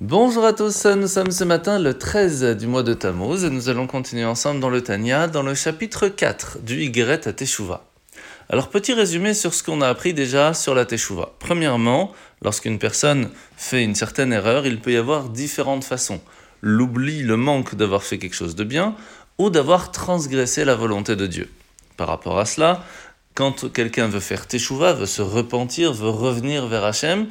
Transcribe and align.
Bonjour 0.00 0.44
à 0.44 0.52
tous, 0.52 0.86
nous 0.86 1.06
sommes 1.06 1.30
ce 1.30 1.44
matin 1.44 1.78
le 1.78 1.96
13 1.96 2.56
du 2.56 2.66
mois 2.66 2.82
de 2.82 2.94
Tammuz 2.94 3.44
et 3.44 3.48
nous 3.48 3.68
allons 3.68 3.86
continuer 3.86 4.24
ensemble 4.24 4.58
dans 4.58 4.68
le 4.68 4.80
Tanya, 4.80 5.28
dans 5.28 5.44
le 5.44 5.54
chapitre 5.54 6.08
4 6.08 6.58
du 6.62 6.80
Yigret 6.80 7.28
à 7.28 7.32
Teshuvah. 7.32 7.84
Alors 8.48 8.70
petit 8.70 8.92
résumé 8.92 9.34
sur 9.34 9.54
ce 9.54 9.62
qu'on 9.62 9.80
a 9.82 9.88
appris 9.88 10.12
déjà 10.12 10.52
sur 10.52 10.74
la 10.74 10.84
Teshuvah. 10.84 11.34
Premièrement, 11.38 12.12
lorsqu'une 12.42 12.80
personne 12.80 13.30
fait 13.56 13.84
une 13.84 13.94
certaine 13.94 14.32
erreur, 14.32 14.66
il 14.66 14.80
peut 14.80 14.90
y 14.90 14.96
avoir 14.96 15.28
différentes 15.28 15.84
façons. 15.84 16.20
L'oubli, 16.60 17.22
le 17.22 17.36
manque 17.36 17.76
d'avoir 17.76 18.02
fait 18.02 18.18
quelque 18.18 18.34
chose 18.34 18.56
de 18.56 18.64
bien 18.64 18.96
ou 19.38 19.48
d'avoir 19.48 19.92
transgressé 19.92 20.64
la 20.64 20.74
volonté 20.74 21.14
de 21.14 21.28
Dieu. 21.28 21.48
Par 21.96 22.08
rapport 22.08 22.40
à 22.40 22.46
cela, 22.46 22.84
quand 23.36 23.72
quelqu'un 23.72 24.08
veut 24.08 24.18
faire 24.18 24.48
Teshuvah, 24.48 24.94
veut 24.94 25.06
se 25.06 25.22
repentir, 25.22 25.92
veut 25.92 26.08
revenir 26.08 26.66
vers 26.66 26.82
Hachem, 26.82 27.28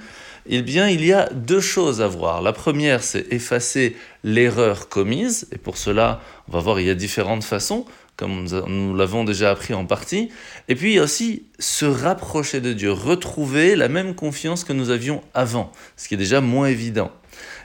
eh 0.47 0.61
bien, 0.61 0.89
il 0.89 1.05
y 1.05 1.13
a 1.13 1.29
deux 1.31 1.61
choses 1.61 2.01
à 2.01 2.07
voir. 2.07 2.41
La 2.41 2.53
première, 2.53 3.03
c'est 3.03 3.31
effacer 3.31 3.95
l'erreur 4.23 4.89
commise, 4.89 5.47
et 5.51 5.57
pour 5.57 5.77
cela, 5.77 6.21
on 6.47 6.51
va 6.51 6.59
voir, 6.59 6.79
il 6.79 6.87
y 6.87 6.89
a 6.89 6.95
différentes 6.95 7.43
façons, 7.43 7.85
comme 8.17 8.45
nous 8.67 8.95
l'avons 8.95 9.23
déjà 9.23 9.51
appris 9.51 9.73
en 9.73 9.85
partie. 9.85 10.29
Et 10.67 10.75
puis, 10.75 10.99
aussi 10.99 11.43
se 11.59 11.85
rapprocher 11.85 12.61
de 12.61 12.73
Dieu, 12.73 12.91
retrouver 12.91 13.75
la 13.75 13.87
même 13.87 14.15
confiance 14.15 14.63
que 14.63 14.73
nous 14.73 14.89
avions 14.89 15.21
avant, 15.33 15.71
ce 15.97 16.07
qui 16.07 16.13
est 16.13 16.17
déjà 16.17 16.41
moins 16.41 16.67
évident. 16.67 17.11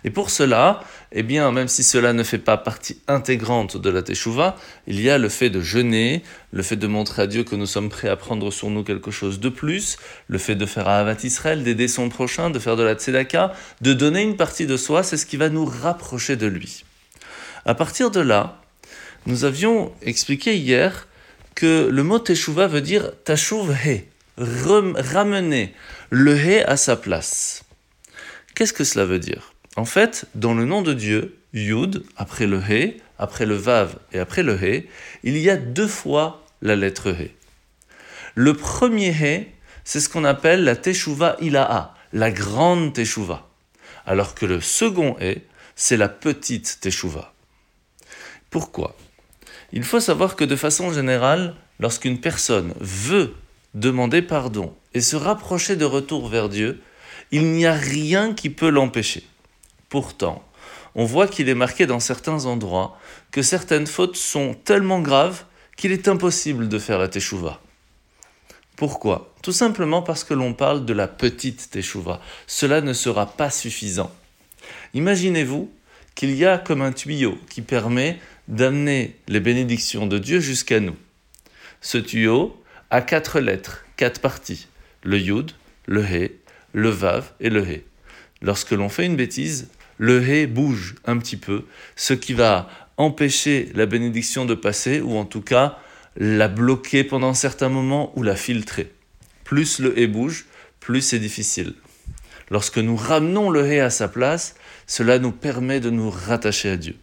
Et 0.05 0.11
pour 0.11 0.31
cela, 0.31 0.81
eh 1.13 1.23
bien, 1.23 1.51
même 1.53 1.69
si 1.69 1.83
cela 1.83 2.13
ne 2.13 2.23
fait 2.23 2.39
pas 2.39 2.57
partie 2.57 3.01
intégrante 3.09 3.77
de 3.77 3.91
la 3.91 4.03
Teshuvah, 4.03 4.57
il 4.87 5.01
y 5.01 5.11
a 5.11 5.19
le 5.19 5.29
fait 5.29 5.51
de 5.51 5.61
jeûner, 5.61 6.23
le 6.53 6.63
fait 6.63 6.77
de 6.77 6.87
montrer 6.87 7.23
à 7.23 7.27
Dieu 7.27 7.45
que 7.45 7.57
nous 7.57 7.67
sommes 7.67 7.89
prêts 7.89 8.09
à 8.09 8.17
prendre 8.17 8.51
sur 8.51 8.71
nous 8.71 8.85
quelque 8.85 9.11
chose 9.11 9.41
de 9.41 9.49
plus, 9.49 9.97
le 10.29 10.39
fait 10.39 10.55
de 10.55 10.67
faire 10.67 10.89
Ahavat 10.89 11.25
Israël, 11.25 11.63
d'aider 11.65 11.89
son 11.89 12.09
prochain, 12.09 12.51
de 12.51 12.59
faire 12.59 12.77
de 12.77 12.83
la 12.83 12.95
Tzedaka, 12.95 13.53
de 13.81 13.93
donner 13.93 14.23
une 14.23 14.37
partie 14.37 14.67
de 14.67 14.77
soi, 14.77 15.03
c'est 15.03 15.17
ce 15.17 15.27
qui 15.27 15.37
va 15.37 15.49
nous 15.49 15.65
rapprocher 15.65 16.37
de 16.37 16.47
lui. 16.47 16.85
À 17.65 17.75
partir 17.75 18.11
de 18.11 18.21
là, 18.21 18.61
nous 19.27 19.45
avions 19.45 19.93
expliqué 20.03 20.57
hier 20.57 21.09
que 21.55 21.89
le 21.91 22.03
mot 22.05 22.19
Teshuvah 22.19 22.69
veut 22.69 22.81
dire 22.81 23.11
Tashuv 23.25 23.73
He, 23.85 24.05
ramener 24.39 25.75
le 26.11 26.37
He 26.37 26.63
à 26.65 26.77
sa 26.77 26.97
place. 26.97 27.65
Qu'est-ce 28.55 28.73
que 28.73 28.85
cela 28.85 29.05
veut 29.05 29.19
dire? 29.19 29.53
En 29.79 29.85
fait, 29.85 30.27
dans 30.35 30.55
le 30.55 30.65
nom 30.65 30.83
de 30.83 30.93
Dieu, 30.93 31.39
Yud, 31.53 32.03
après 32.17 32.49
le 32.49 32.59
He, 32.59 33.01
après 33.17 33.47
le 33.47 33.55
Vav 33.55 33.97
et 34.13 34.19
après 34.19 34.43
le 34.43 34.57
He, 34.61 34.89
il 35.23 35.39
y 35.39 35.49
a 35.49 35.57
deux 35.57 35.87
fois 35.87 36.45
la 36.63 36.75
lettre 36.75 37.11
He. 37.11 37.31
Le 38.35 38.55
premier 38.55 39.13
He, 39.13 39.47
c'est 39.85 40.01
ce 40.01 40.09
qu'on 40.09 40.25
appelle 40.25 40.65
la 40.65 40.75
Teshuvah 40.75 41.37
Ilaha, 41.41 41.95
la 42.13 42.33
grande 42.33 42.93
Teshuvah. 42.93 43.47
Alors 44.05 44.35
que 44.35 44.47
le 44.47 44.61
second 44.61 45.17
He, 45.21 45.43
c'est 45.77 45.97
la 45.97 46.09
petite 46.09 46.79
Teshuvah. 46.81 47.33
Pourquoi? 48.51 48.97
Il 49.71 49.85
faut 49.85 50.01
savoir 50.01 50.35
que 50.35 50.45
de 50.45 50.57
façon 50.57 50.93
générale, 50.93 51.55
lorsqu'une 51.79 52.19
personne 52.19 52.75
veut 52.81 53.33
demander 53.75 54.23
pardon 54.23 54.75
et 54.93 55.01
se 55.01 55.15
rapprocher 55.15 55.77
de 55.77 55.85
retour 55.85 56.29
vers 56.29 56.49
Dieu, 56.49 56.83
il 57.31 57.53
n'y 57.53 57.65
a 57.65 57.75
rien 57.75 58.35
qui 58.35 58.51
peut 58.51 58.71
l'empêcher. 58.71 59.23
Pourtant, 59.89 60.45
on 60.95 61.05
voit 61.05 61.29
qu'il 61.29 61.49
est 61.49 61.55
marqué 61.55 61.87
dans 61.87 62.01
certains 62.01 62.45
endroits 62.47 62.99
que 63.31 63.43
certaines 63.43 63.87
fautes 63.87 64.17
sont 64.17 64.55
tellement 64.55 65.01
graves 65.01 65.45
qu'il 65.77 65.93
est 65.93 66.09
impossible 66.09 66.69
de 66.69 66.79
faire 66.79 66.99
la 66.99 67.09
teshuva. 67.09 67.61
Pourquoi? 68.77 69.35
Tout 69.43 69.53
simplement 69.53 70.03
parce 70.03 70.25
que 70.25 70.35
l'on 70.35 70.55
parle 70.55 70.85
de 70.85 70.93
la 70.93 71.09
petite 71.09 71.71
teshuva. 71.71 72.21
Cela 72.47 72.81
ne 72.81 72.93
sera 72.93 73.27
pas 73.27 73.51
suffisant. 73.51 74.13
Imaginez-vous 74.95 75.71
qu'il 76.15 76.35
y 76.35 76.45
a 76.45 76.59
comme 76.59 76.83
un 76.83 76.93
tuyau 76.93 77.39
qui 77.49 77.63
permet 77.63 78.19
d'amener 78.49 79.17
les 79.29 79.41
bénédictions 79.41 80.07
de 80.07 80.19
Dieu 80.19 80.41
jusqu'à 80.41 80.81
nous. 80.81 80.97
Ce 81.81 81.99
tuyau 81.99 82.61
a 82.91 83.03
quatre 83.03 83.41
lettres, 83.41 83.85
quatre 83.97 84.21
parties 84.21 84.67
le 85.03 85.19
yud, 85.19 85.53
le 85.87 86.05
he, 86.05 86.33
le 86.73 86.91
vav 86.91 87.33
et 87.41 87.51
le 87.51 87.67
he. 87.67 87.85
Lorsque 88.43 88.73
l'on 88.73 88.89
fait 88.89 89.07
une 89.07 89.17
bêtise, 89.17 89.69
le 89.99 90.27
hé 90.27 90.47
bouge 90.47 90.95
un 91.05 91.19
petit 91.19 91.37
peu, 91.37 91.65
ce 91.97 92.15
qui 92.15 92.33
va 92.33 92.69
empêcher 92.97 93.71
la 93.75 93.87
bénédiction 93.87 94.45
de 94.45 94.55
passer, 94.55 95.01
ou 95.01 95.17
en 95.17 95.25
tout 95.25 95.43
cas 95.43 95.79
la 96.17 96.49
bloquer 96.49 97.05
pendant 97.05 97.35
certains 97.35 97.69
moments 97.69 98.13
ou 98.17 98.23
la 98.23 98.35
filtrer. 98.35 98.93
Plus 99.45 99.79
le 99.79 99.99
hé 99.99 100.07
bouge, 100.07 100.47
plus 100.81 101.03
c'est 101.03 101.19
difficile. 101.19 101.75
Lorsque 102.51 102.79
nous 102.79 102.97
ramenons 102.97 103.51
le 103.51 103.67
hé 103.67 103.81
à 103.81 103.91
sa 103.91 104.09
place, 104.09 104.55
cela 104.87 105.19
nous 105.19 105.33
permet 105.33 105.81
de 105.81 105.91
nous 105.91 106.11
rattacher 106.11 106.71
à 106.71 106.77
Dieu. 106.77 106.97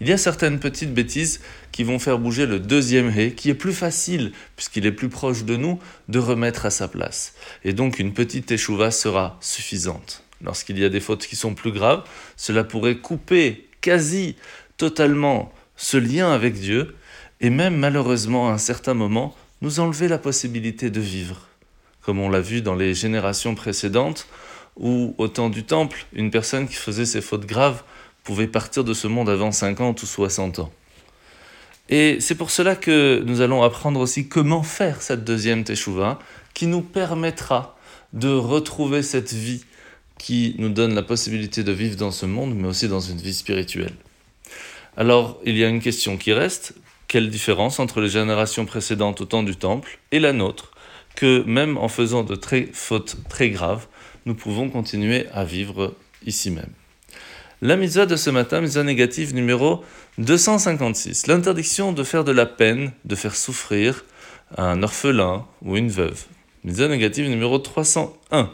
Il 0.00 0.08
y 0.08 0.12
a 0.12 0.18
certaines 0.18 0.58
petites 0.58 0.92
bêtises 0.92 1.40
qui 1.72 1.84
vont 1.84 1.98
faire 1.98 2.18
bouger 2.18 2.46
le 2.46 2.58
deuxième 2.58 3.16
hé, 3.16 3.32
qui 3.32 3.48
est 3.48 3.54
plus 3.54 3.72
facile, 3.72 4.32
puisqu'il 4.56 4.86
est 4.86 4.92
plus 4.92 5.08
proche 5.08 5.44
de 5.44 5.56
nous, 5.56 5.78
de 6.08 6.18
remettre 6.18 6.66
à 6.66 6.70
sa 6.70 6.88
place. 6.88 7.34
Et 7.64 7.72
donc 7.72 7.98
une 7.98 8.12
petite 8.12 8.50
échouva 8.50 8.90
sera 8.90 9.38
suffisante. 9.40 10.23
Lorsqu'il 10.42 10.78
y 10.78 10.84
a 10.84 10.88
des 10.88 11.00
fautes 11.00 11.26
qui 11.26 11.36
sont 11.36 11.54
plus 11.54 11.72
graves, 11.72 12.04
cela 12.36 12.64
pourrait 12.64 12.96
couper 12.96 13.68
quasi 13.80 14.36
totalement 14.76 15.52
ce 15.76 15.96
lien 15.96 16.32
avec 16.32 16.54
Dieu 16.54 16.94
et 17.40 17.50
même 17.50 17.76
malheureusement 17.76 18.48
à 18.48 18.52
un 18.52 18.58
certain 18.58 18.94
moment 18.94 19.34
nous 19.62 19.80
enlever 19.80 20.08
la 20.08 20.18
possibilité 20.18 20.90
de 20.90 21.00
vivre. 21.00 21.48
Comme 22.02 22.20
on 22.20 22.28
l'a 22.28 22.40
vu 22.40 22.60
dans 22.60 22.74
les 22.74 22.94
générations 22.94 23.54
précédentes, 23.54 24.26
où 24.76 25.14
au 25.18 25.28
temps 25.28 25.50
du 25.50 25.64
temple, 25.64 26.06
une 26.12 26.30
personne 26.30 26.68
qui 26.68 26.74
faisait 26.74 27.06
ces 27.06 27.20
fautes 27.20 27.46
graves 27.46 27.82
pouvait 28.24 28.46
partir 28.46 28.84
de 28.84 28.94
ce 28.94 29.06
monde 29.06 29.28
avant 29.28 29.52
50 29.52 30.02
ou 30.02 30.06
60 30.06 30.58
ans. 30.58 30.72
Et 31.88 32.18
c'est 32.20 32.34
pour 32.34 32.50
cela 32.50 32.76
que 32.76 33.22
nous 33.26 33.40
allons 33.40 33.62
apprendre 33.62 34.00
aussi 34.00 34.28
comment 34.28 34.62
faire 34.62 35.02
cette 35.02 35.24
deuxième 35.24 35.64
teshuva 35.64 36.18
qui 36.54 36.66
nous 36.66 36.80
permettra 36.80 37.76
de 38.14 38.30
retrouver 38.30 39.02
cette 39.02 39.32
vie 39.32 39.64
qui 40.18 40.54
nous 40.58 40.68
donne 40.68 40.94
la 40.94 41.02
possibilité 41.02 41.64
de 41.64 41.72
vivre 41.72 41.96
dans 41.96 42.10
ce 42.10 42.26
monde, 42.26 42.54
mais 42.54 42.68
aussi 42.68 42.88
dans 42.88 43.00
une 43.00 43.18
vie 43.18 43.34
spirituelle. 43.34 43.94
Alors, 44.96 45.40
il 45.44 45.56
y 45.56 45.64
a 45.64 45.68
une 45.68 45.80
question 45.80 46.16
qui 46.16 46.32
reste. 46.32 46.74
Quelle 47.08 47.30
différence 47.30 47.80
entre 47.80 48.00
les 48.00 48.08
générations 48.08 48.64
précédentes 48.64 49.20
au 49.20 49.24
temps 49.24 49.42
du 49.42 49.56
temple 49.56 49.98
et 50.12 50.20
la 50.20 50.32
nôtre, 50.32 50.72
que 51.16 51.42
même 51.44 51.76
en 51.78 51.88
faisant 51.88 52.24
de 52.24 52.34
très 52.34 52.68
fautes 52.72 53.16
très 53.28 53.50
graves, 53.50 53.86
nous 54.26 54.34
pouvons 54.34 54.70
continuer 54.70 55.26
à 55.32 55.44
vivre 55.44 55.94
ici 56.24 56.50
même? 56.50 56.70
La 57.60 57.76
mitzvah 57.76 58.06
de 58.06 58.16
ce 58.16 58.30
matin, 58.30 58.60
mitzvah 58.60 58.82
négative 58.82 59.34
numéro 59.34 59.84
256. 60.18 61.26
L'interdiction 61.28 61.92
de 61.92 62.02
faire 62.02 62.24
de 62.24 62.32
la 62.32 62.46
peine, 62.46 62.92
de 63.04 63.14
faire 63.14 63.36
souffrir 63.36 64.04
un 64.56 64.82
orphelin 64.82 65.46
ou 65.62 65.76
une 65.76 65.88
veuve. 65.88 66.24
Mitzvah 66.62 66.88
négative 66.88 67.28
numéro 67.28 67.58
301 67.58 68.50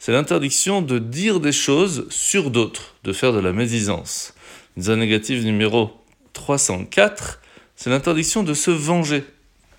c'est 0.00 0.12
l'interdiction 0.12 0.80
de 0.80 0.98
dire 0.98 1.40
des 1.40 1.52
choses 1.52 2.06
sur 2.08 2.50
d'autres, 2.50 2.94
de 3.04 3.12
faire 3.12 3.34
de 3.34 3.38
la 3.38 3.52
médisance. 3.52 4.32
Mitzvah 4.76 4.96
négative 4.96 5.44
numéro 5.44 5.90
304, 6.32 7.38
c'est 7.76 7.90
l'interdiction 7.90 8.42
de 8.42 8.54
se 8.54 8.70
venger. 8.70 9.24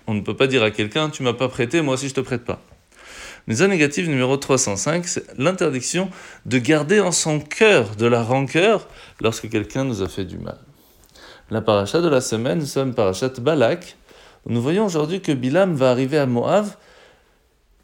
On 0.06 0.14
ne 0.14 0.20
peut 0.20 0.36
pas 0.36 0.46
dire 0.46 0.62
à 0.62 0.70
quelqu'un 0.70 1.10
tu 1.10 1.24
m'as 1.24 1.32
pas 1.32 1.48
prêté, 1.48 1.82
moi 1.82 1.94
aussi 1.94 2.08
je 2.08 2.14
te 2.14 2.20
prête 2.20 2.44
pas. 2.44 2.62
Mitzvah 3.48 3.66
négative 3.66 4.08
numéro 4.08 4.36
305, 4.36 5.08
c'est 5.08 5.38
l'interdiction 5.38 6.08
de 6.46 6.58
garder 6.58 7.00
en 7.00 7.10
son 7.10 7.40
cœur 7.40 7.96
de 7.96 8.06
la 8.06 8.22
rancœur 8.22 8.86
lorsque 9.20 9.50
quelqu'un 9.50 9.82
nous 9.82 10.02
a 10.02 10.08
fait 10.08 10.24
du 10.24 10.38
mal. 10.38 10.58
La 11.50 11.62
paracha 11.62 12.00
de 12.00 12.08
la 12.08 12.20
semaine, 12.20 12.60
nous 12.60 12.66
sommes 12.66 12.94
parachat 12.94 13.40
Balak. 13.40 13.96
Nous 14.46 14.62
voyons 14.62 14.86
aujourd'hui 14.86 15.20
que 15.20 15.32
Bilam 15.32 15.74
va 15.74 15.90
arriver 15.90 16.18
à 16.18 16.26
Moab 16.26 16.66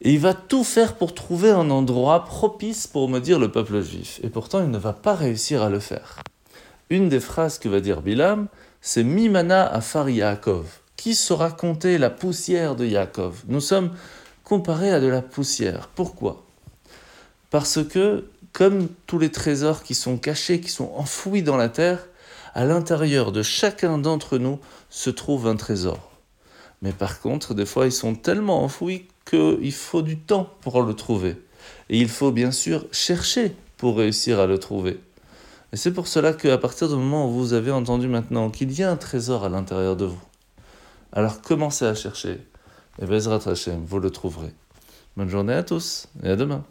et 0.00 0.12
il 0.12 0.20
va 0.20 0.34
tout 0.34 0.64
faire 0.64 0.94
pour 0.94 1.14
trouver 1.14 1.50
un 1.50 1.70
endroit 1.70 2.24
propice 2.24 2.86
pour 2.86 3.08
maudire 3.08 3.38
le 3.38 3.50
peuple 3.50 3.82
juif. 3.82 4.20
Et 4.22 4.28
pourtant, 4.28 4.62
il 4.62 4.70
ne 4.70 4.78
va 4.78 4.92
pas 4.92 5.14
réussir 5.14 5.62
à 5.62 5.70
le 5.70 5.80
faire. 5.80 6.20
Une 6.90 7.08
des 7.08 7.20
phrases 7.20 7.58
que 7.58 7.68
va 7.68 7.80
dire 7.80 8.00
Bilam, 8.00 8.46
c'est 8.80 9.02
Mimana 9.02 9.66
afar 9.66 10.08
Yaakov. 10.08 10.66
Qui 10.96 11.14
saura 11.14 11.50
compter 11.50 11.98
la 11.98 12.10
poussière 12.10 12.76
de 12.76 12.86
Yaakov? 12.86 13.42
Nous 13.48 13.60
sommes 13.60 13.90
comparés 14.44 14.92
à 14.92 15.00
de 15.00 15.08
la 15.08 15.22
poussière. 15.22 15.88
Pourquoi? 15.94 16.44
Parce 17.50 17.84
que, 17.84 18.26
comme 18.52 18.88
tous 19.06 19.18
les 19.18 19.30
trésors 19.30 19.82
qui 19.82 19.94
sont 19.94 20.16
cachés, 20.16 20.60
qui 20.60 20.70
sont 20.70 20.92
enfouis 20.96 21.42
dans 21.42 21.56
la 21.56 21.68
terre, 21.68 22.06
à 22.54 22.64
l'intérieur 22.64 23.32
de 23.32 23.42
chacun 23.42 23.98
d'entre 23.98 24.38
nous 24.38 24.58
se 24.90 25.10
trouve 25.10 25.46
un 25.46 25.56
trésor. 25.56 26.10
Mais 26.82 26.92
par 26.92 27.20
contre, 27.20 27.54
des 27.54 27.66
fois, 27.66 27.86
ils 27.86 27.92
sont 27.92 28.14
tellement 28.14 28.62
enfouis 28.62 29.06
qu'il 29.24 29.72
faut 29.72 30.02
du 30.02 30.18
temps 30.18 30.48
pour 30.60 30.82
le 30.82 30.94
trouver. 30.94 31.36
Et 31.90 31.98
il 31.98 32.08
faut 32.08 32.32
bien 32.32 32.52
sûr 32.52 32.86
chercher 32.92 33.54
pour 33.76 33.98
réussir 33.98 34.38
à 34.38 34.46
le 34.46 34.58
trouver. 34.58 35.00
Et 35.72 35.76
c'est 35.76 35.92
pour 35.92 36.06
cela 36.06 36.32
qu'à 36.32 36.56
partir 36.56 36.88
du 36.88 36.94
moment 36.94 37.28
où 37.28 37.32
vous 37.32 37.52
avez 37.52 37.70
entendu 37.70 38.08
maintenant 38.08 38.50
qu'il 38.50 38.72
y 38.72 38.82
a 38.82 38.90
un 38.90 38.96
trésor 38.96 39.44
à 39.44 39.48
l'intérieur 39.48 39.96
de 39.96 40.06
vous, 40.06 40.22
alors 41.12 41.42
commencez 41.42 41.84
à 41.84 41.94
chercher. 41.94 42.40
Et 43.00 43.06
Bezrat 43.06 43.40
Hashem, 43.46 43.84
vous 43.84 43.98
le 43.98 44.10
trouverez. 44.10 44.52
Bonne 45.16 45.28
journée 45.28 45.54
à 45.54 45.62
tous 45.62 46.08
et 46.22 46.30
à 46.30 46.36
demain. 46.36 46.64